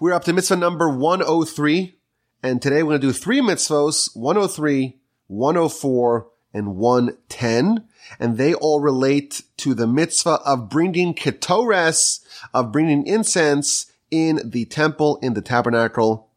[0.00, 1.96] We're up to mitzvah number 103,
[2.42, 7.84] and today we're going to do three mitzvahs, 103, 104, and 110,
[8.18, 14.64] and they all relate to the mitzvah of bringing ketores, of bringing incense in the
[14.64, 16.28] temple, in the tabernacle,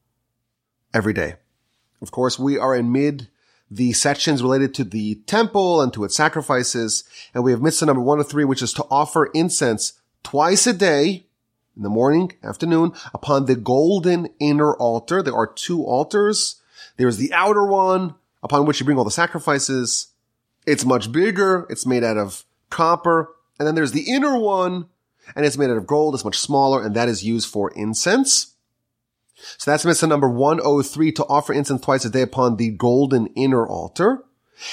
[0.93, 1.37] every day.
[1.99, 3.27] Of course, we are in mid
[3.71, 8.03] the sections related to the temple and to its sacrifices, and we have mitzvah number
[8.03, 11.26] 103, which is to offer incense twice a day,
[11.77, 15.21] in the morning, afternoon, upon the golden inner altar.
[15.21, 16.61] There are two altars.
[16.97, 20.07] There's the outer one upon which you bring all the sacrifices.
[20.65, 21.67] It's much bigger.
[21.69, 23.29] It's made out of copper.
[23.59, 24.87] And then there's the inner one
[25.35, 26.15] and it's made out of gold.
[26.15, 28.55] It's much smaller and that is used for incense.
[29.57, 33.67] So that's mitzvah number 103 to offer incense twice a day upon the golden inner
[33.67, 34.23] altar.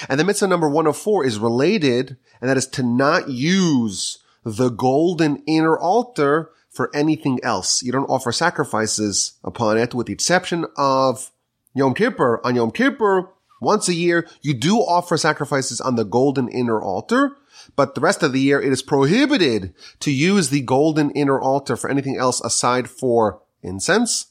[0.09, 5.43] And the mitzvah number 104 is related and that is to not use the golden
[5.47, 7.83] inner altar for anything else.
[7.83, 11.31] You don't offer sacrifices upon it with the exception of
[11.73, 12.41] Yom Kippur.
[12.45, 17.37] On Yom Kippur, once a year, you do offer sacrifices on the golden inner altar,
[17.77, 21.77] but the rest of the year it is prohibited to use the golden inner altar
[21.77, 24.27] for anything else aside for incense.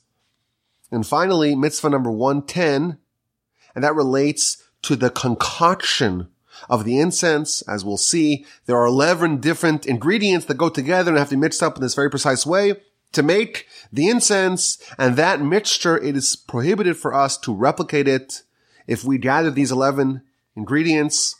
[0.91, 2.99] And finally, mitzvah number 110,
[3.73, 6.27] and that relates to the concoction
[6.69, 7.61] of the incense.
[7.63, 11.41] As we'll see, there are 11 different ingredients that go together and have to be
[11.41, 12.75] mixed up in this very precise way
[13.13, 14.77] to make the incense.
[14.97, 18.43] And that mixture, it is prohibited for us to replicate it.
[18.87, 20.21] If we gather these 11
[20.55, 21.35] ingredients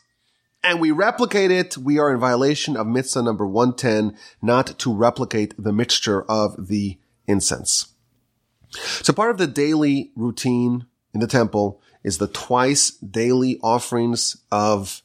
[0.63, 5.53] and we replicate it, we are in violation of mitzvah number 110, not to replicate
[5.61, 7.94] the mixture of the incense.
[9.01, 15.01] So part of the daily routine in the temple is the twice daily offerings of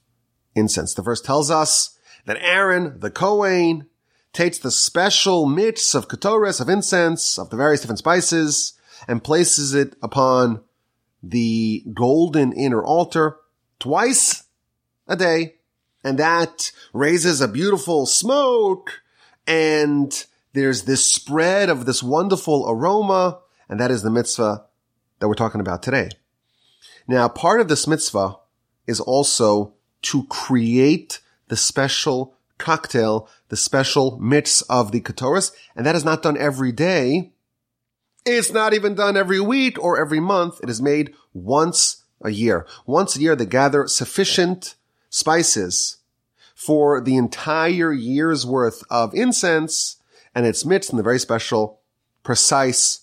[0.54, 0.94] incense.
[0.94, 3.86] The verse tells us that Aaron, the Kohen,
[4.32, 8.74] takes the special mitts of ketores, of incense, of the various different spices,
[9.06, 10.62] and places it upon
[11.22, 13.36] the golden inner altar
[13.78, 14.44] twice
[15.06, 15.54] a day.
[16.04, 19.02] And that raises a beautiful smoke
[19.46, 23.40] and there's this spread of this wonderful aroma.
[23.68, 24.66] And that is the mitzvah
[25.18, 26.10] that we're talking about today.
[27.06, 28.36] Now, part of this mitzvah
[28.86, 35.96] is also to create the special cocktail, the special mix of the ketores, and that
[35.96, 37.32] is not done every day.
[38.26, 40.60] It's not even done every week or every month.
[40.62, 42.66] It is made once a year.
[42.84, 44.74] Once a year, they gather sufficient
[45.08, 45.98] spices
[46.54, 49.96] for the entire year's worth of incense,
[50.34, 51.80] and it's mixed in the very special,
[52.24, 53.02] precise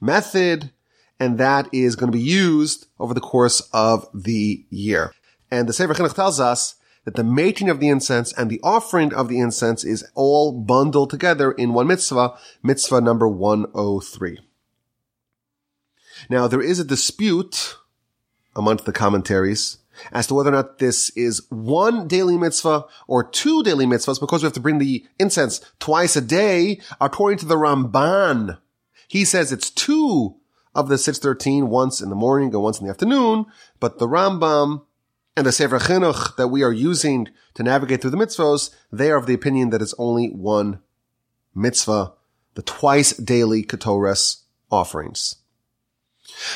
[0.00, 0.72] method,
[1.18, 5.14] and that is going to be used over the course of the year.
[5.50, 9.14] And the Sefer Chinuch tells us that the making of the incense and the offering
[9.14, 14.40] of the incense is all bundled together in one mitzvah, mitzvah number 103.
[16.28, 17.76] Now, there is a dispute
[18.56, 19.78] amongst the commentaries
[20.12, 24.42] as to whether or not this is one daily mitzvah or two daily mitzvahs because
[24.42, 26.80] we have to bring the incense twice a day.
[27.00, 28.58] According to the Ramban,
[29.08, 30.36] he says it's two
[30.74, 33.46] of the 613, once in the morning and once in the afternoon,
[33.80, 34.84] but the Rambam
[35.36, 39.18] and the Sefer Chinuch that we are using to navigate through the mitzvahs, they are
[39.18, 40.80] of the opinion that it's only one
[41.54, 42.14] mitzvah,
[42.54, 45.36] the twice daily ketores offerings.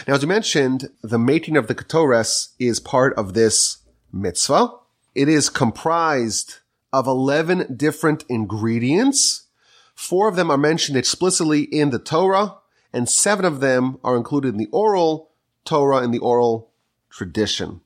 [0.09, 3.79] Now, as you mentioned, the making of the ketores is part of this
[4.13, 4.73] mitzvah.
[5.15, 6.57] It is comprised
[6.93, 9.47] of 11 different ingredients.
[9.95, 12.57] Four of them are mentioned explicitly in the Torah,
[12.93, 15.31] and seven of them are included in the oral
[15.65, 16.73] Torah and the oral
[17.11, 17.83] tradition.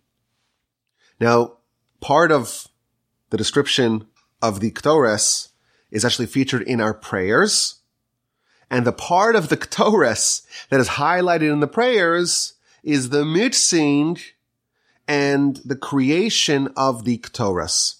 [1.21, 1.59] Now,
[2.01, 2.69] part of
[3.31, 4.07] the description
[4.43, 5.49] of the Ketores
[5.91, 7.77] is actually featured in our prayers.
[8.71, 14.19] And the part of the Ketores that is highlighted in the prayers is the mixing
[15.07, 17.97] and the creation of the Ketores.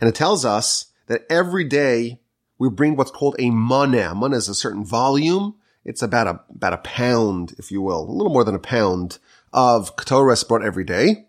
[0.00, 2.20] And it tells us that every day
[2.58, 4.14] we bring what's called a maneh.
[4.14, 5.54] Maneh is a certain volume.
[5.84, 9.18] It's about a, about a pound, if you will, a little more than a pound
[9.52, 11.25] of Ketores brought every day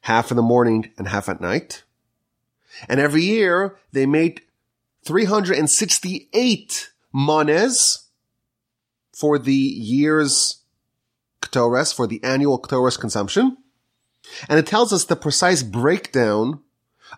[0.00, 1.84] half in the morning and half at night.
[2.88, 4.48] And every year they make
[5.04, 8.08] 368 manes
[9.12, 10.62] for the year's
[11.42, 13.56] ketores, for the annual ketores consumption.
[14.48, 16.60] And it tells us the precise breakdown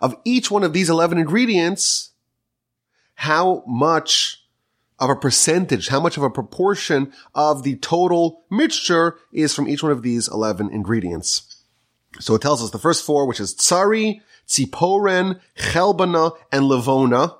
[0.00, 2.10] of each one of these 11 ingredients,
[3.14, 4.44] how much
[4.98, 9.82] of a percentage, how much of a proportion of the total mixture is from each
[9.82, 11.51] one of these 11 ingredients.
[12.20, 17.36] So it tells us the first four, which is Tsari, Tziporen, Chelbana, and Levona,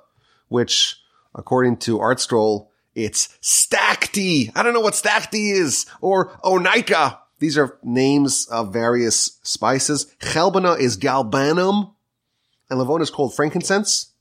[0.47, 0.99] which
[1.35, 4.51] according to ArtScroll It's Stacte.
[4.55, 5.85] I don't know what Stacte is.
[6.01, 7.19] Or Onycha.
[7.39, 10.13] These are names of various spices.
[10.21, 11.93] Chelbana is galbanum.
[12.69, 14.11] And Levona is called frankincense.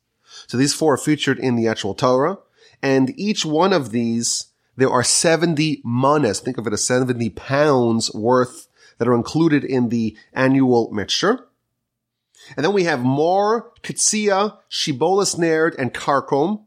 [0.48, 2.38] So these four are featured in the actual Torah.
[2.82, 4.46] And each one of these,
[4.76, 6.40] there are 70 manas.
[6.40, 8.68] Think of it as 70 pounds worth
[9.02, 11.48] that are included in the annual mixture.
[12.56, 16.62] And then we have more Kitsia, Shibolis Nerd, and Karkom.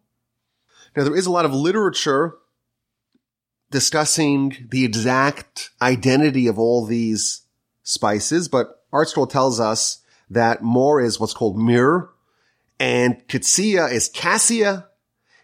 [0.98, 2.36] Now there is a lot of literature
[3.72, 7.44] discussing the exact identity of all these
[7.84, 12.10] spices, but Art ArtScroll tells us that more is what's called myrrh,
[12.82, 14.90] and Kitsia is cassia,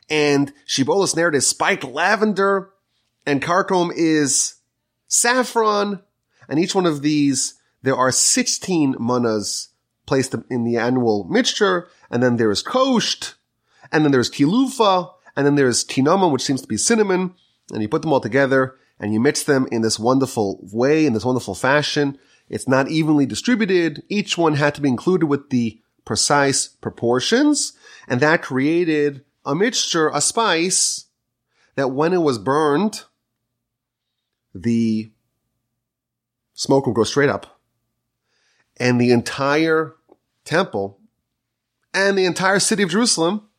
[0.10, 2.72] and Shibolis Nerd is spiked lavender,
[3.26, 4.56] and Karkom is
[5.08, 6.02] saffron,
[6.52, 9.70] and each one of these, there are 16 manas
[10.06, 13.36] placed in the annual mixture, and then there is kosht,
[13.90, 17.34] and then there's kilufa, and then there's kinamon, which seems to be cinnamon,
[17.72, 21.14] and you put them all together, and you mix them in this wonderful way, in
[21.14, 22.20] this wonderful fashion.
[22.50, 24.04] It's not evenly distributed.
[24.10, 27.72] Each one had to be included with the precise proportions,
[28.10, 31.06] and that created a mixture, a spice,
[31.76, 33.06] that when it was burned,
[34.54, 35.14] the
[36.62, 37.60] smoke will go straight up
[38.78, 39.96] and the entire
[40.46, 41.00] temple
[41.92, 43.50] and the entire city of Jerusalem.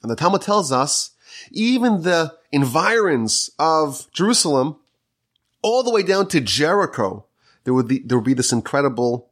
[0.00, 1.10] And the Talmud tells us
[1.50, 4.76] even the environs of Jerusalem,
[5.60, 7.26] all the way down to Jericho,
[7.64, 9.28] there would be, there would be this incredible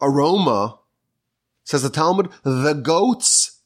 [0.00, 0.78] aroma.
[1.64, 3.62] Says the Talmud, the goats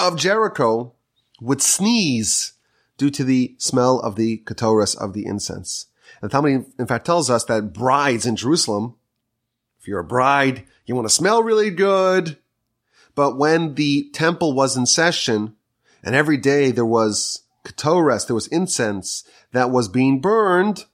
[0.00, 0.94] of Jericho
[1.40, 2.54] would sneeze
[2.98, 5.86] due to the smell of the katoris of the incense.
[6.22, 8.96] And Talmud, in fact, tells us that brides in Jerusalem
[9.86, 12.38] if you're a bride, you want to smell really good.
[13.14, 15.54] But when the temple was in session
[16.02, 19.22] and every day there was ketoras, there was incense
[19.52, 20.86] that was being burned,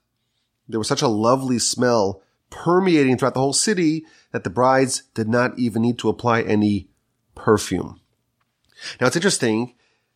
[0.69, 2.21] there was such a lovely smell
[2.51, 6.87] permeating throughout the whole city that the brides did not even need to apply any
[7.33, 7.99] perfume.
[9.01, 9.73] Now it's interesting.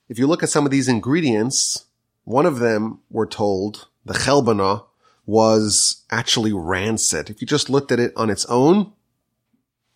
[0.07, 1.85] If you look at some of these ingredients,
[2.25, 4.85] one of them, we're told, the chelbana,
[5.25, 7.29] was actually rancid.
[7.29, 8.93] If you just looked at it on its own,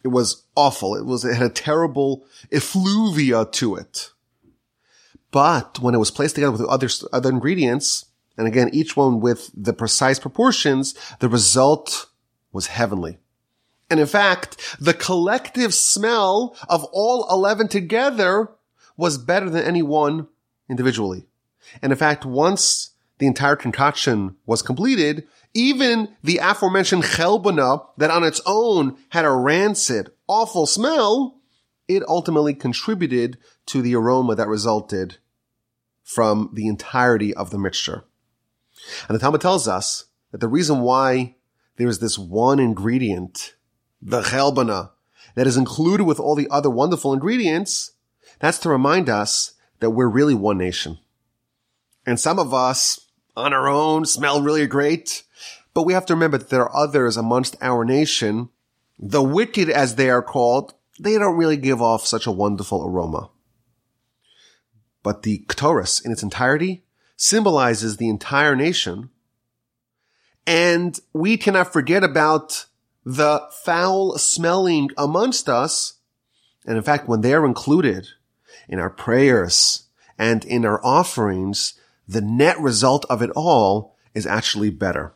[0.04, 0.96] it was awful.
[0.96, 4.12] It was, it had a terrible effluvia to it.
[5.32, 8.06] But when it was placed together with other, other ingredients,
[8.38, 12.08] and again, each one with the precise proportions, the result
[12.52, 13.18] was heavenly.
[13.90, 18.50] And in fact, the collective smell of all 11 together
[18.98, 20.28] was better than any one
[20.70, 21.26] individually.
[21.82, 28.24] And in fact, once the entire concoction was completed, even the aforementioned chelbana that on
[28.24, 31.40] its own had a rancid, awful smell,
[31.88, 33.38] it ultimately contributed
[33.68, 35.18] to the aroma that resulted
[36.02, 38.06] from the entirety of the mixture.
[39.08, 41.36] And the Talmud tells us that the reason why
[41.78, 43.54] there's this one ingredient,
[44.02, 44.90] the chelbana,
[45.36, 47.92] that is included with all the other wonderful ingredients,
[48.40, 50.98] that's to remind us that we're really one nation.
[52.04, 55.24] And some of us on our own smell really great.
[55.74, 58.50] But we have to remember that there are others amongst our nation,
[59.00, 63.30] the wicked as they are called, they don't really give off such a wonderful aroma.
[65.04, 66.84] But the Ktoris in its entirety
[67.16, 69.10] symbolizes the entire nation.
[70.46, 72.66] And we cannot forget about
[73.04, 75.96] the foul smelling amongst us.
[76.66, 78.08] And in fact, when they are included
[78.68, 81.74] in our prayers and in our offerings,
[82.12, 85.14] the net result of it all is actually better.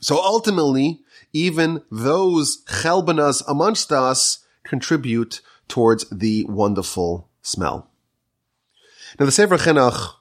[0.00, 1.00] So ultimately,
[1.32, 7.90] even those chelbanas amongst us contribute towards the wonderful smell.
[9.18, 10.14] Now the Sefer Chinuch,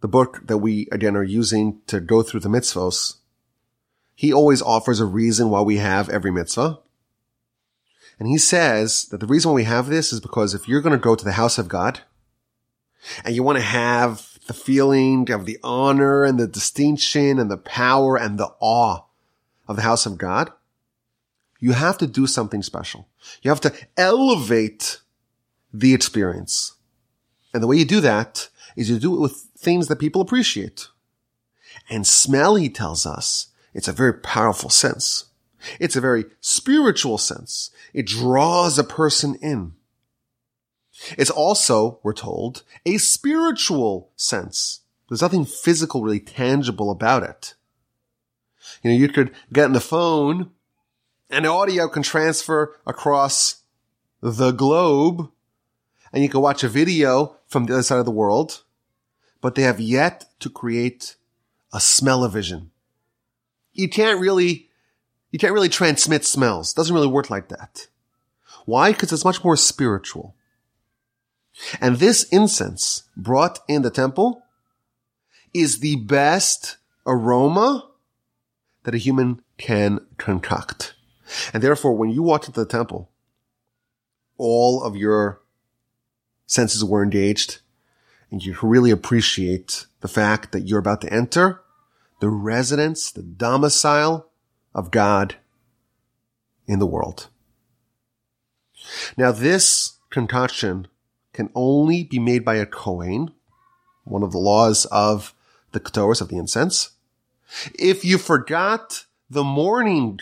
[0.00, 3.18] the book that we again are using to go through the mitzvos,
[4.16, 6.80] he always offers a reason why we have every mitzvah.
[8.18, 10.98] And he says that the reason why we have this is because if you're going
[10.98, 12.00] to go to the house of God
[13.24, 17.56] and you want to have the feeling of the honor and the distinction and the
[17.56, 19.00] power and the awe
[19.66, 20.52] of the house of God,
[21.58, 23.08] you have to do something special.
[23.40, 25.00] You have to elevate
[25.72, 26.74] the experience.
[27.54, 30.88] And the way you do that is you do it with things that people appreciate.
[31.88, 35.26] And smell, he tells us, it's a very powerful sense.
[35.80, 37.70] It's a very spiritual sense.
[37.94, 39.72] It draws a person in.
[41.18, 44.80] It's also, we're told, a spiritual sense.
[45.08, 47.54] There's nothing physical, really tangible about it.
[48.82, 50.50] You know, you could get on the phone
[51.28, 53.62] and audio can transfer across
[54.20, 55.30] the globe
[56.12, 58.62] and you can watch a video from the other side of the world.
[59.42, 61.16] but they have yet to create
[61.74, 62.70] a smell-o-vision.
[63.74, 64.70] You can't really,
[65.30, 66.72] you can't really transmit smells.
[66.72, 67.88] It doesn't really work like that.
[68.64, 68.92] Why?
[68.92, 70.36] Because it's much more spiritual.
[71.80, 74.42] And this incense brought in the temple
[75.52, 77.88] is the best aroma
[78.84, 80.94] that a human can concoct.
[81.52, 83.10] And therefore, when you walked into the temple,
[84.38, 85.40] all of your
[86.46, 87.60] senses were engaged
[88.30, 91.60] and you really appreciate the fact that you're about to enter
[92.20, 94.30] the residence, the domicile
[94.74, 95.36] of God
[96.66, 97.28] in the world.
[99.16, 100.86] Now, this concoction
[101.32, 103.32] can only be made by a Kohen,
[104.04, 105.34] one of the laws of
[105.72, 106.90] the Ketores of the incense.
[107.78, 110.20] If you forgot the morning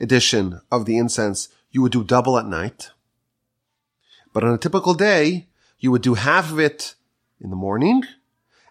[0.00, 2.90] edition of the incense, you would do double at night.
[4.32, 6.94] But on a typical day, you would do half of it
[7.40, 8.04] in the morning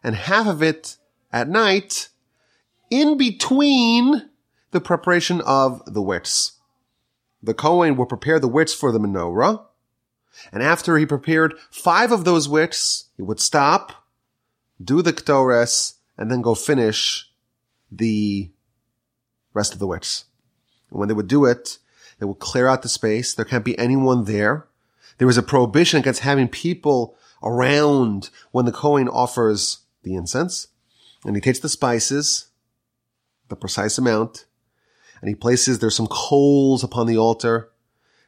[0.03, 0.97] and half of it
[1.31, 2.09] at night
[2.89, 4.29] in between
[4.71, 6.53] the preparation of the wicks.
[7.43, 9.65] The Kohen will prepare the wicks for the menorah.
[10.51, 14.07] And after he prepared five of those wicks, he would stop,
[14.83, 17.29] do the Ktores, and then go finish
[17.91, 18.51] the
[19.53, 20.25] rest of the wicks.
[20.89, 21.77] And when they would do it,
[22.19, 23.33] they would clear out the space.
[23.33, 24.67] There can't be anyone there.
[25.17, 30.67] There is a prohibition against having people around when the Kohen offers the incense.
[31.25, 32.47] And he takes the spices,
[33.49, 34.45] the precise amount,
[35.21, 37.69] and he places, there's some coals upon the altar,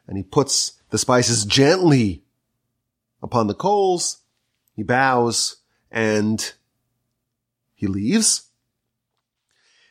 [0.08, 2.22] and he puts the spices gently
[3.24, 4.20] upon the coals.
[4.76, 5.58] He bows
[5.90, 6.54] and
[7.74, 8.52] he leaves.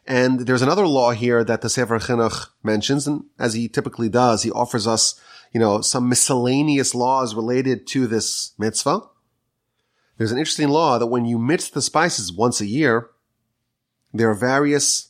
[0.06, 4.44] And there's another law here that the Sefer Chinuch mentions, and as he typically does,
[4.44, 5.20] he offers us,
[5.52, 9.00] you know, some miscellaneous laws related to this mitzvah.
[10.18, 13.10] There's an interesting law that when you mix the spices once a year,
[14.14, 15.08] there are various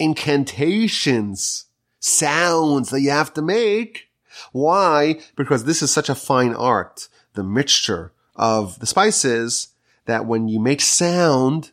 [0.00, 1.66] incantations,
[2.00, 4.05] sounds that you have to make.
[4.52, 5.20] Why?
[5.36, 9.68] Because this is such a fine art, the mixture of the spices,
[10.06, 11.72] that when you make sound,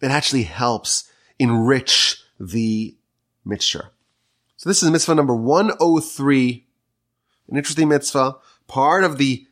[0.00, 2.96] it actually helps enrich the
[3.44, 3.90] mixture.
[4.56, 6.66] So this is mitzvah number 103,
[7.48, 8.36] an interesting mitzvah,
[8.68, 9.46] part of the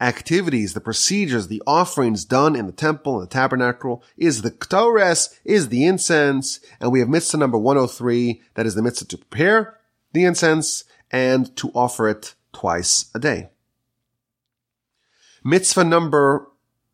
[0.00, 5.34] activities, the procedures, the offerings done in the temple and the tabernacle is the ktores,
[5.44, 9.78] is the incense, and we have mitzvah number 103, that is the mitzvah to prepare
[10.12, 13.50] the incense and to offer it twice a day.
[15.44, 16.48] Mitzvah number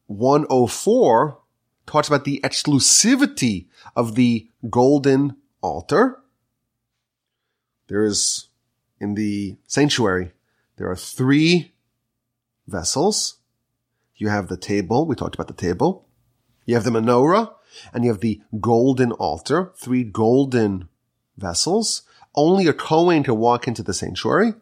[0.07, 1.39] 104
[1.87, 3.67] talks about the exclusivity
[3.97, 6.19] of the golden altar.
[7.89, 8.49] There is,
[9.01, 10.33] in the sanctuary,
[10.77, 11.73] there are three
[12.67, 13.39] vessels.
[14.17, 15.07] You have the table.
[15.07, 16.07] We talked about the table.
[16.67, 17.53] You have the menorah
[17.93, 20.89] and you have the golden altar, three golden
[21.37, 22.03] vessels.
[22.35, 24.55] Only a Kohen can walk into the sanctuary.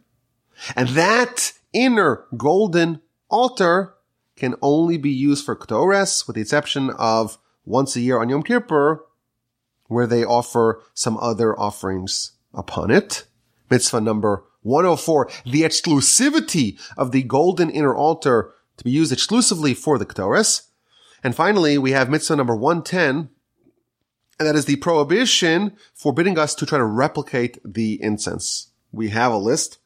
[0.76, 3.00] And that inner golden
[3.30, 3.94] altar
[4.36, 8.42] can only be used for Ketores, with the exception of once a year on Yom
[8.42, 9.04] Kippur,
[9.86, 13.26] where they offer some other offerings upon it.
[13.70, 19.98] Mitzvah number 104, the exclusivity of the golden inner altar to be used exclusively for
[19.98, 20.68] the Ketores.
[21.22, 23.28] And finally, we have mitzvah number 110,
[24.40, 28.70] and that is the prohibition forbidding us to try to replicate the incense.
[28.90, 29.78] We have a list,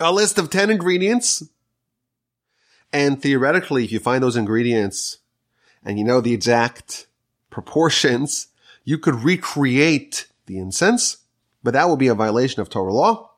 [0.00, 1.42] a list of 10 ingredients.
[2.94, 5.18] And theoretically, if you find those ingredients
[5.84, 7.08] and you know the exact
[7.50, 8.46] proportions,
[8.84, 11.18] you could recreate the incense,
[11.62, 13.32] but that would be a violation of Torah law.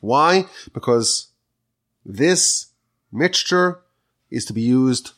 [0.00, 0.46] Why?
[0.74, 1.28] Because
[2.04, 2.66] this
[3.12, 3.80] mixture
[4.28, 5.12] is to be used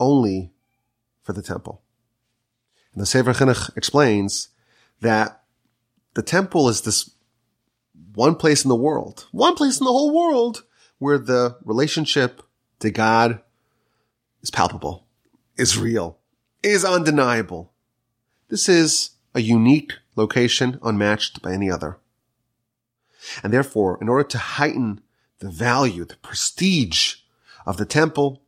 [0.00, 0.50] only
[1.22, 1.83] for the temple.
[2.94, 4.48] And the Sefer Chinuch explains
[5.00, 5.42] that
[6.14, 7.10] the temple is this
[8.14, 10.64] one place in the world, one place in the whole world
[10.98, 12.42] where the relationship
[12.78, 13.40] to God
[14.42, 15.06] is palpable,
[15.56, 16.18] is real,
[16.62, 17.72] is undeniable.
[18.48, 21.98] This is a unique location unmatched by any other.
[23.42, 25.00] And therefore, in order to heighten
[25.40, 27.16] the value, the prestige
[27.66, 28.42] of the temple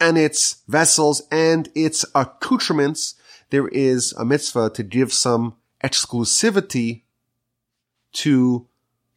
[0.00, 3.16] and its vessels and its accoutrements,
[3.50, 7.02] there is a mitzvah to give some exclusivity
[8.12, 8.66] to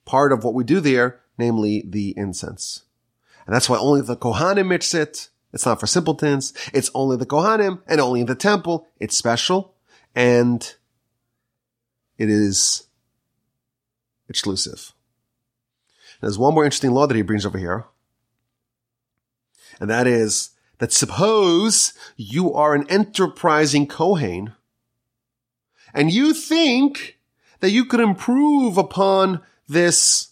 [0.06, 2.84] part of what we do there, namely the incense.
[3.46, 5.30] And that's why only the Kohanim mix it.
[5.52, 6.54] It's not for simpletons.
[6.74, 8.88] It's only the Kohanim and only in the temple.
[9.00, 9.74] It's special
[10.14, 10.76] and
[12.18, 12.88] it is
[14.28, 14.94] exclusive.
[16.22, 17.86] There's one more interesting law that he brings over here.
[19.80, 24.54] And that is that suppose you are an enterprising Kohen
[25.94, 27.18] and you think
[27.60, 30.30] that you could improve upon this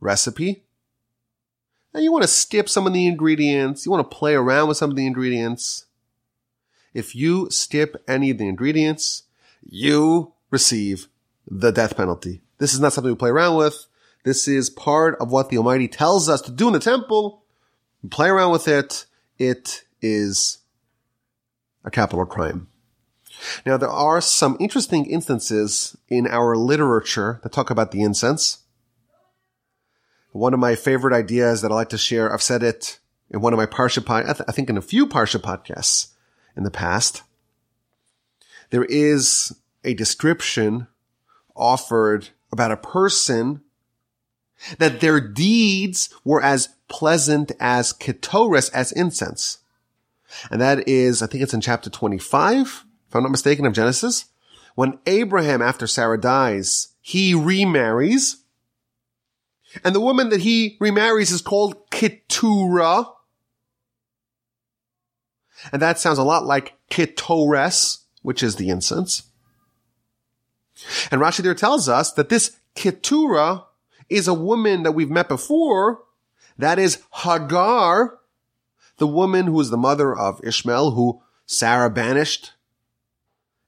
[0.00, 0.64] recipe.
[1.92, 3.84] And you want to skip some of the ingredients.
[3.84, 5.86] You want to play around with some of the ingredients.
[6.94, 9.24] If you skip any of the ingredients,
[9.62, 11.08] you receive
[11.48, 12.42] the death penalty.
[12.58, 13.86] This is not something we play around with.
[14.24, 17.44] This is part of what the Almighty tells us to do in the temple.
[18.10, 19.06] Play around with it.
[19.40, 20.58] It is
[21.82, 22.68] a capital crime.
[23.64, 28.58] Now, there are some interesting instances in our literature that talk about the incense.
[30.32, 32.98] One of my favorite ideas that I like to share, I've said it
[33.30, 36.08] in one of my Parsha, I, th- I think in a few Parsha podcasts
[36.54, 37.22] in the past.
[38.68, 40.86] There is a description
[41.56, 43.62] offered about a person
[44.78, 49.58] that their deeds were as pleasant as ketores, as incense.
[50.50, 54.26] And that is, I think it's in chapter 25, if I'm not mistaken, of Genesis.
[54.74, 58.44] When Abraham, after Sarah dies, he remarries.
[59.84, 63.06] And the woman that he remarries is called Keturah.
[65.72, 69.24] And that sounds a lot like Ketores, which is the incense.
[71.10, 73.64] And Rashi there tells us that this Keturah
[74.10, 76.02] is a woman that we've met before.
[76.58, 78.18] That is Hagar,
[78.98, 82.52] the woman who is the mother of Ishmael, who Sarah banished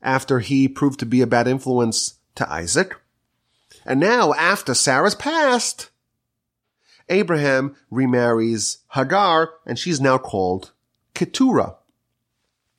[0.02, 2.96] after he proved to be a bad influence to Isaac.
[3.86, 5.90] And now, after Sarah's passed,
[7.08, 10.72] Abraham remarries Hagar, and she's now called
[11.14, 11.76] Keturah.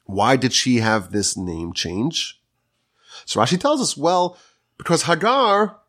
[0.05, 2.41] Why did she have this name change?
[3.25, 4.37] So Rashi tells us, well,
[4.77, 5.79] because Hagar,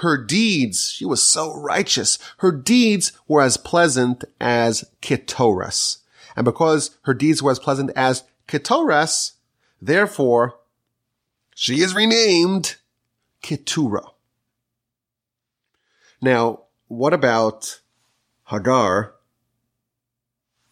[0.00, 2.18] her deeds, she was so righteous.
[2.38, 5.98] Her deeds were as pleasant as Ketores.
[6.34, 9.32] And because her deeds were as pleasant as Ketores,
[9.80, 10.58] therefore,
[11.54, 12.76] she is renamed
[13.42, 14.12] Keturah.
[16.22, 17.80] Now, what about
[18.44, 19.12] Hagar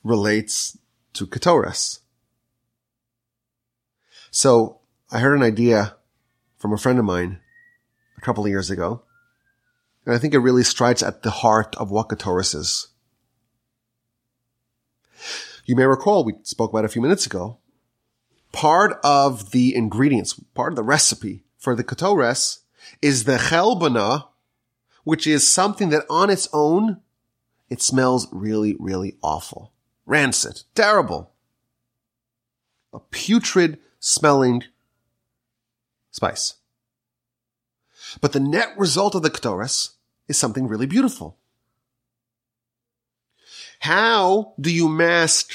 [0.03, 0.79] relates
[1.13, 2.01] to Ketores?
[4.31, 5.97] So I heard an idea
[6.57, 7.41] from a friend of mine
[8.17, 9.03] a couple of years ago.
[10.09, 12.89] And I think it really strikes at the heart of what Ketores is.
[15.67, 17.59] You may recall, we spoke about a few minutes ago,
[18.51, 22.61] part of the ingredients, part of the recipe for the Ketores
[23.03, 24.29] is the chelbana,
[25.05, 27.03] which is something that on its own,
[27.69, 29.75] it smells really, really awful.
[30.07, 30.63] Rancid.
[30.75, 31.33] Terrible.
[32.95, 34.65] A putrid smelling
[36.11, 36.55] spice.
[38.23, 39.97] But the net result of the Ketores
[40.29, 41.39] is something really beautiful.
[43.81, 45.53] How do you mask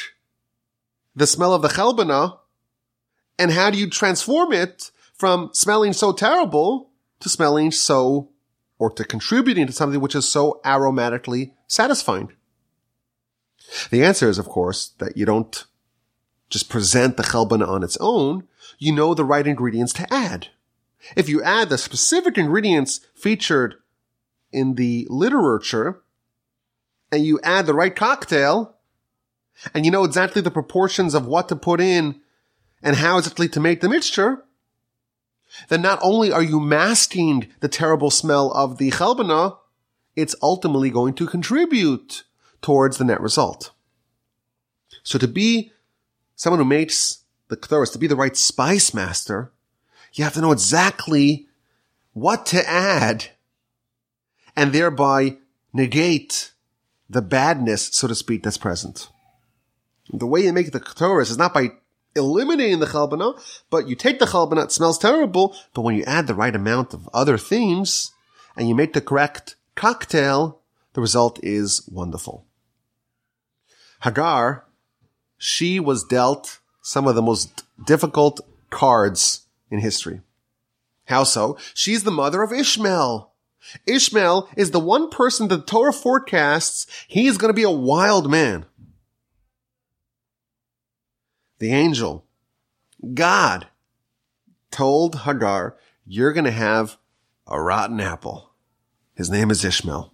[1.16, 2.40] the smell of the chelbana
[3.38, 8.30] and how do you transform it from smelling so terrible to smelling so
[8.80, 12.32] or to contributing to something which is so aromatically satisfying?
[13.90, 15.66] The answer is, of course, that you don't
[16.50, 18.48] just present the chelbana on its own.
[18.78, 20.48] You know the right ingredients to add.
[21.16, 23.76] If you add the specific ingredients featured
[24.54, 26.02] in the literature
[27.12, 28.76] and you add the right cocktail
[29.74, 32.20] and you know exactly the proportions of what to put in
[32.82, 34.44] and how exactly to make the mixture,
[35.70, 39.58] then not only are you masking the terrible smell of the chelbana,
[40.16, 42.24] it's ultimately going to contribute
[42.62, 43.72] towards the net result.
[45.04, 45.72] So to be
[46.36, 49.52] someone who makes the ketores, to be the right spice master,
[50.14, 51.48] you have to know exactly
[52.14, 53.30] what to add
[54.56, 55.38] and thereby
[55.72, 56.52] negate
[57.10, 59.10] the badness, so to speak, that's present.
[60.12, 61.72] The way you make the ketores is not by
[62.16, 63.40] eliminating the chalbana,
[63.70, 66.94] but you take the chalbana, it smells terrible, but when you add the right amount
[66.94, 68.12] of other things
[68.56, 70.60] and you make the correct cocktail,
[70.94, 72.46] the result is wonderful.
[74.04, 74.66] Hagar,
[75.38, 80.22] she was dealt some of the most difficult cards in history.
[81.06, 81.58] How so?
[81.74, 83.33] She's the mother of Ishmael.
[83.86, 88.30] Ishmael is the one person that the Torah forecasts he's going to be a wild
[88.30, 88.66] man.
[91.60, 92.26] The angel,
[93.14, 93.68] God,
[94.72, 96.98] told Hagar, you're going to have
[97.48, 98.52] a rotten apple.
[99.16, 100.14] His name is Ishmael.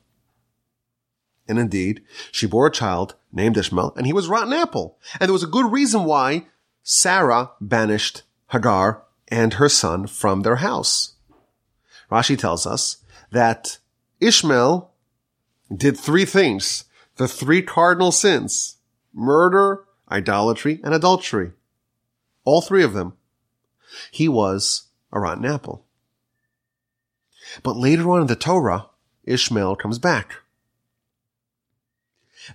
[1.48, 5.00] And indeed, she bore a child named Ishmael, and he was rotten apple.
[5.20, 6.46] And there was a good reason why
[6.84, 11.16] Sarah banished Hagar and her son from their house.
[12.12, 12.99] Rashi tells us
[13.32, 13.80] that
[14.20, 14.92] Ishmael
[15.76, 16.86] did three things.
[17.18, 18.78] The three cardinal sins.
[19.14, 21.52] Murder, idolatry, and adultery.
[22.46, 23.14] All three of them.
[24.12, 25.86] He was a rotten apple.
[27.64, 28.88] But later on in the Torah,
[29.26, 30.38] Ishmael comes back.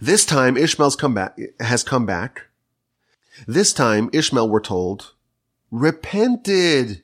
[0.01, 2.47] This time Ishmael's come back, has come back.
[3.47, 5.13] This time Ishmael, we're told,
[5.71, 7.03] repented.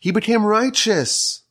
[0.00, 1.42] He became righteous.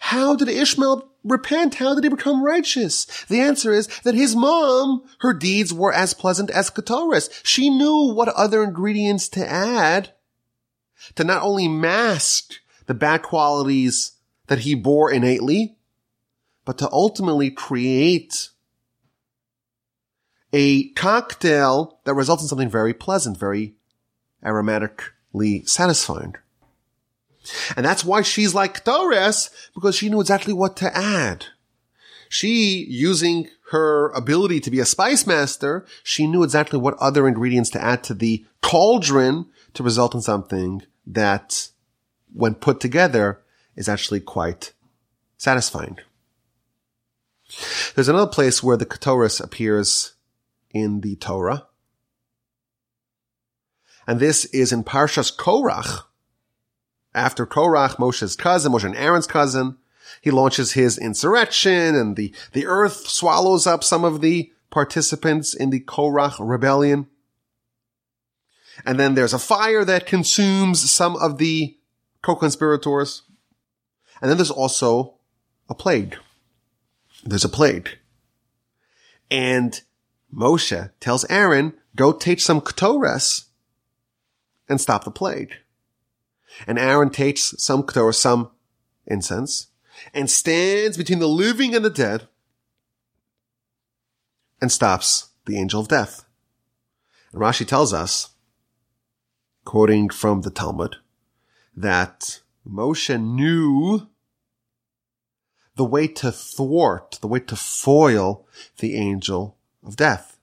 [0.00, 1.76] How did Ishmael repent?
[1.76, 3.06] How did he become righteous?
[3.28, 7.30] The answer is that his mom, her deeds were as pleasant as Ketores.
[7.42, 10.12] She knew what other ingredients to add
[11.16, 12.54] to not only mask
[12.86, 14.12] the bad qualities
[14.46, 15.76] that he bore innately,
[16.64, 18.50] but to ultimately create
[20.52, 23.74] a cocktail that results in something very pleasant, very
[24.44, 26.36] aromatically satisfying.
[27.76, 31.46] And that's why she's like Ketores, because she knew exactly what to add.
[32.28, 37.70] She, using her ability to be a spice master, she knew exactly what other ingredients
[37.70, 41.68] to add to the cauldron to result in something that,
[42.32, 43.40] when put together,
[43.76, 44.72] is actually quite
[45.36, 45.98] satisfying.
[47.94, 50.14] There's another place where the Ketores appears
[50.70, 51.66] in the Torah.
[54.06, 56.04] And this is in Parshas Korach.
[57.14, 59.76] After Korach, Moshe's cousin, Moshe and Aaron's cousin,
[60.20, 65.70] he launches his insurrection and the, the earth swallows up some of the participants in
[65.70, 67.06] the Korach rebellion.
[68.84, 71.76] And then there's a fire that consumes some of the
[72.22, 73.22] co-conspirators.
[74.20, 75.14] And then there's also
[75.68, 76.16] a plague.
[77.24, 77.98] There's a plague.
[79.30, 79.80] And
[80.34, 83.44] Moshe tells Aaron, go take some ketores
[84.68, 85.54] and stop the plague.
[86.66, 88.50] And Aaron takes some ketores, some
[89.06, 89.68] incense,
[90.12, 92.28] and stands between the living and the dead
[94.60, 96.24] and stops the angel of death.
[97.32, 98.30] And Rashi tells us,
[99.64, 100.96] quoting from the Talmud,
[101.76, 104.08] that Moshe knew
[105.76, 108.46] the way to thwart, the way to foil
[108.78, 110.38] the angel of death.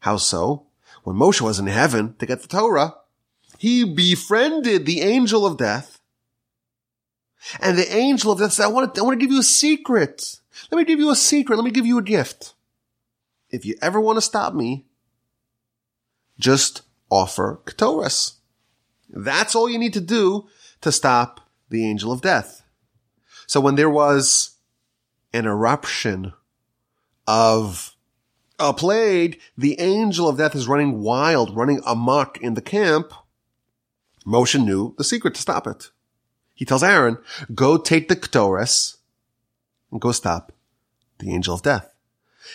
[0.00, 0.66] How so?
[1.04, 2.94] When Moshe was in heaven to get the Torah,
[3.58, 5.98] he befriended the angel of death.
[7.60, 9.44] And the angel of death said, I want to, I want to give you a
[9.44, 10.38] secret.
[10.70, 11.56] Let me give you a secret.
[11.56, 12.54] Let me give you a gift.
[13.50, 14.86] If you ever want to stop me,
[16.38, 18.34] just offer Ketores.
[19.10, 20.46] That's all you need to do
[20.82, 22.62] to stop the angel of death.
[23.46, 24.56] So when there was
[25.32, 26.32] an eruption
[27.26, 27.96] of
[28.58, 33.12] a plague, the angel of death is running wild, running amok in the camp.
[34.28, 35.90] Moshe knew the secret to stop it.
[36.54, 37.18] He tells Aaron,
[37.54, 38.96] go take the Ketores
[39.90, 40.52] and go stop
[41.18, 41.94] the angel of death.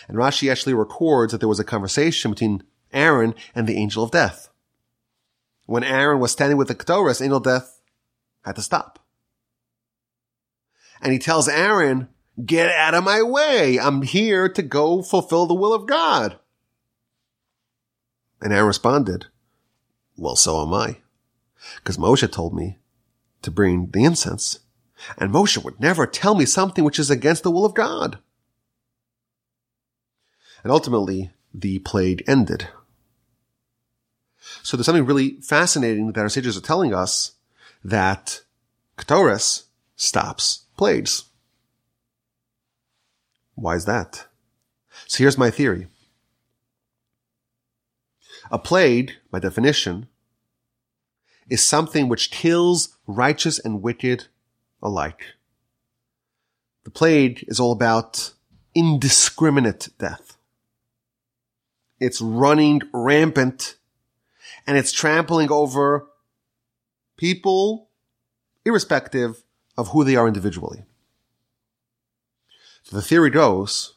[0.07, 4.11] And Rashi actually records that there was a conversation between Aaron and the angel of
[4.11, 4.49] death.
[5.65, 7.81] When Aaron was standing with the Ketores, angel of death
[8.43, 8.99] had to stop.
[11.01, 12.09] And he tells Aaron,
[12.45, 13.79] get out of my way.
[13.79, 16.37] I'm here to go fulfill the will of God.
[18.41, 19.27] And Aaron responded,
[20.17, 20.97] well, so am I.
[21.77, 22.77] Because Moshe told me
[23.41, 24.59] to bring the incense.
[25.17, 28.19] And Moshe would never tell me something which is against the will of God.
[30.63, 32.69] And ultimately, the plague ended.
[34.61, 37.33] So there's something really fascinating that our sages are telling us
[37.83, 38.41] that
[38.97, 39.63] Ketores
[39.95, 41.25] stops plagues.
[43.55, 44.27] Why is that?
[45.07, 45.87] So here's my theory.
[48.51, 50.07] A plague, by definition,
[51.49, 54.27] is something which kills righteous and wicked
[54.81, 55.25] alike.
[56.83, 58.33] The plague is all about
[58.75, 60.37] indiscriminate death.
[61.99, 63.75] It's running rampant
[64.67, 66.07] and it's trampling over
[67.17, 67.89] people
[68.65, 69.43] irrespective
[69.77, 70.83] of who they are individually.
[72.83, 73.95] So the theory goes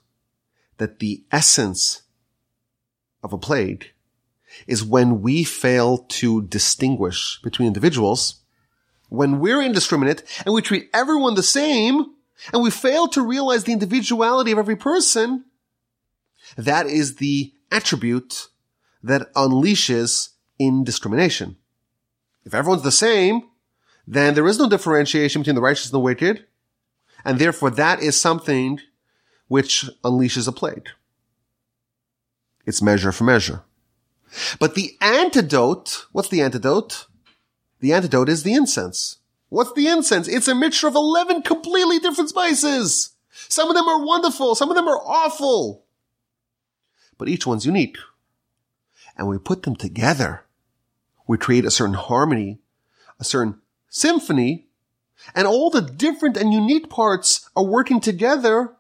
[0.79, 2.03] that the essence
[3.23, 3.93] of a plague
[4.67, 8.43] is when we fail to distinguish between individuals,
[9.09, 12.07] when we're indiscriminate and we treat everyone the same,
[12.53, 15.45] and we fail to realize the individuality of every person,
[16.57, 18.49] that is the attribute
[19.03, 21.57] that unleashes indiscrimination.
[22.45, 23.43] If everyone's the same,
[24.07, 26.45] then there is no differentiation between the righteous and the wicked,
[27.25, 28.81] and therefore that is something
[29.49, 30.89] which unleashes a plague.
[32.65, 33.63] It's measure for measure.
[34.59, 37.07] But the antidote, what's the antidote?
[37.81, 39.19] The antidote is the incense.
[39.49, 40.29] What's the incense?
[40.29, 43.15] It's a mixture of 11 completely different spices.
[43.31, 44.55] Some of them are wonderful.
[44.55, 45.85] Some of them are awful.
[47.19, 47.97] But each one's unique.
[49.17, 50.45] and we put them together,
[51.27, 52.59] we create a certain harmony,
[53.19, 54.67] a certain symphony,
[55.35, 58.75] and all the different and unique parts are working together.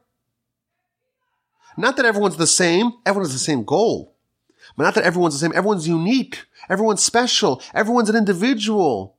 [1.77, 4.16] Not that everyone's the same, everyone has the same goal.
[4.77, 9.17] But not that everyone's the same, everyone's unique, everyone's special, everyone's an individual.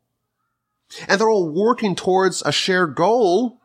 [1.07, 3.61] And they're all working towards a shared goal.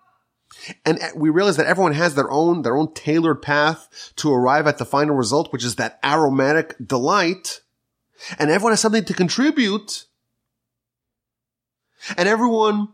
[0.84, 4.78] And we realize that everyone has their own, their own tailored path to arrive at
[4.78, 7.60] the final result, which is that aromatic delight.
[8.38, 10.06] And everyone has something to contribute.
[12.16, 12.88] And everyone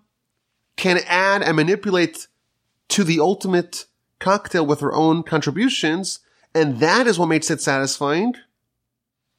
[0.77, 2.29] can add and manipulate
[2.89, 3.87] to the ultimate
[4.19, 6.21] cocktail with their own contributions.
[6.55, 8.35] And that is what makes it satisfying.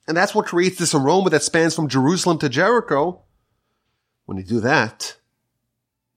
[0.09, 3.21] And that's what creates this aroma that spans from Jerusalem to Jericho.
[4.25, 5.17] When you do that,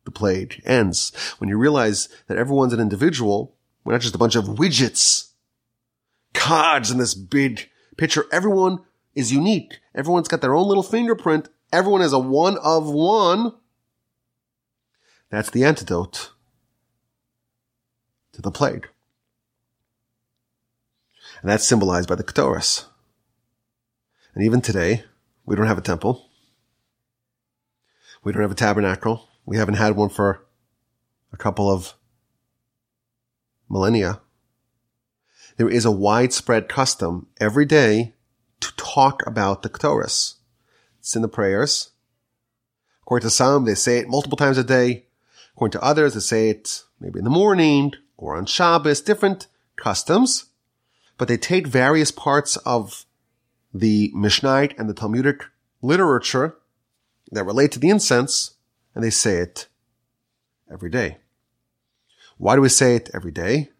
[0.07, 1.13] the plague ends.
[1.37, 5.33] When you realize that everyone's an individual, we're not just a bunch of widgets,
[6.33, 8.25] cards in this big picture.
[8.33, 8.79] Everyone
[9.15, 9.75] is unique.
[9.95, 11.51] Everyone's got their own little fingerprint.
[11.71, 13.53] Everyone is a one of one.
[15.29, 16.31] That's the antidote
[18.33, 18.89] to the plague.
[21.43, 22.87] And that's symbolized by the Ketores.
[24.35, 25.05] And even today,
[25.45, 26.29] we don't have a temple.
[28.25, 29.29] We don't have a tabernacle.
[29.45, 30.47] We haven't had one for
[31.33, 31.95] a couple of
[33.69, 34.21] millennia.
[35.57, 38.15] There is a widespread custom every day
[38.61, 40.37] to talk about the Ketores.
[40.99, 41.91] It's in the prayers.
[43.03, 45.07] According to some, they say it multiple times a day.
[45.55, 50.47] According to others, they say it maybe in the morning or on Shabbos, different customs.
[51.19, 53.05] But they take various parts of
[53.73, 55.45] the Mishnayot and the Talmudic
[55.81, 56.57] literature
[57.31, 58.55] that relate to the incense
[58.95, 59.69] and they say it
[60.71, 61.19] every day.
[62.39, 63.71] Why do we say it every day?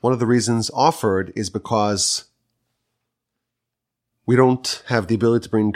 [0.00, 2.24] One of the reasons offered is because
[4.24, 5.74] we don't have the ability to bring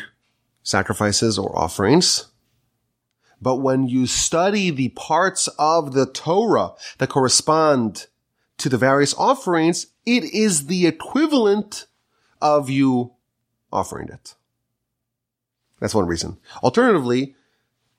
[0.62, 2.28] sacrifices or offerings.
[3.42, 8.06] But when you study the parts of the Torah that correspond
[8.58, 11.86] to the various offerings, it is the equivalent
[12.40, 13.12] of you
[13.72, 14.34] offering it.
[15.80, 16.38] That's one reason.
[16.62, 17.34] Alternatively,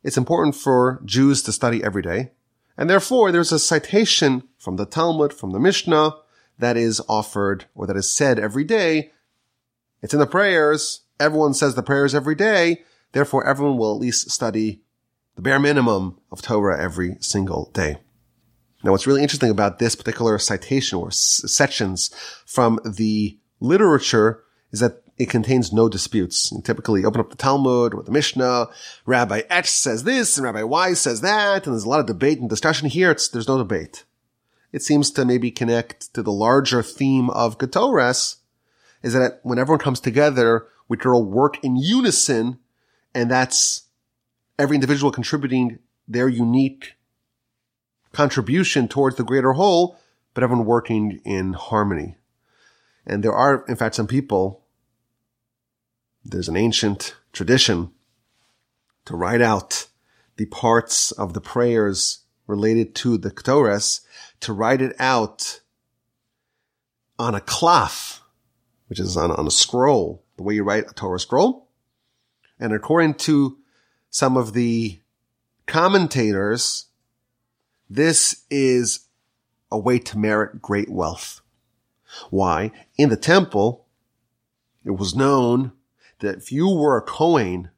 [0.03, 2.31] it's important for Jews to study every day.
[2.77, 6.15] And therefore, there's a citation from the Talmud, from the Mishnah,
[6.57, 9.11] that is offered or that is said every day.
[10.01, 11.01] It's in the prayers.
[11.19, 12.83] Everyone says the prayers every day.
[13.11, 14.81] Therefore, everyone will at least study
[15.35, 17.97] the bare minimum of Torah every single day.
[18.85, 22.11] Now, what's really interesting about this particular citation or s- sections
[22.45, 26.51] from the literature is that it contains no disputes.
[26.51, 28.67] You typically open up the Talmud or the Mishnah.
[29.07, 31.65] Rabbi X says this and Rabbi Y says that.
[31.65, 33.09] And there's a lot of debate and discussion here.
[33.09, 34.03] It's, there's no debate.
[34.71, 38.35] It seems to maybe connect to the larger theme of Ketores
[39.01, 42.59] is that when everyone comes together, we can all work in unison.
[43.15, 43.85] And that's
[44.59, 46.93] every individual contributing their unique
[48.15, 49.99] contribution towards the greater whole,
[50.33, 52.15] but everyone working in harmony.
[53.05, 54.65] And there are, in fact, some people
[56.25, 57.91] there's an ancient tradition
[59.05, 59.87] to write out
[60.37, 64.01] the parts of the prayers related to the Ketores,
[64.39, 65.61] to write it out
[67.19, 68.21] on a cloth,
[68.87, 71.67] which is on, on a scroll, the way you write a Torah scroll.
[72.59, 73.57] And according to
[74.09, 74.99] some of the
[75.67, 76.87] commentators,
[77.89, 79.07] this is
[79.71, 81.41] a way to merit great wealth.
[82.29, 82.71] Why?
[82.97, 83.85] In the temple,
[84.83, 85.71] it was known
[86.19, 87.69] that if you were a Kohen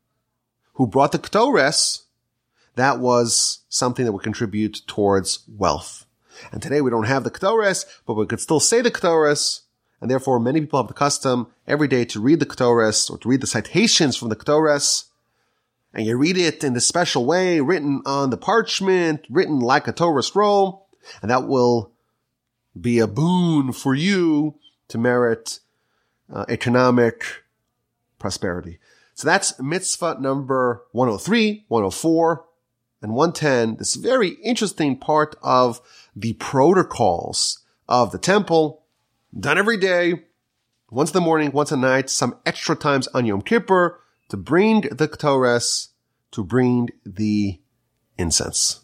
[0.73, 2.03] who brought the Ketores,
[2.75, 6.05] that was something that would contribute towards wealth.
[6.51, 9.61] And today we don't have the Ketores, but we could still say the Ketores,
[9.99, 13.29] and therefore many people have the custom every day to read the Ketores or to
[13.29, 15.05] read the citations from the Ketores.
[15.97, 19.91] And you read it in the special way, written on the parchment, written like a
[19.91, 20.87] Torah scroll,
[21.23, 21.91] and that will
[22.79, 25.59] be a boon for you to merit
[26.31, 27.23] uh, economic
[28.19, 28.77] prosperity.
[29.15, 32.45] So that's mitzvah number 103, 104,
[33.01, 33.77] and 110.
[33.77, 35.81] This very interesting part of
[36.15, 38.83] the protocols of the temple,
[39.37, 40.25] done every day,
[40.91, 44.81] once in the morning, once at night, some extra times on Yom Kippur to bring
[44.81, 45.89] the Ketores,
[46.31, 47.59] to bring the
[48.17, 48.81] incense.